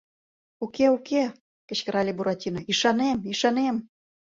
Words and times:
—Уке, 0.63 0.85
уке,— 0.97 1.23
кычкырале 1.67 2.13
Буратино,— 2.17 2.59
ӱшанем, 2.71 3.17
ӱшанем!.. 3.31 3.75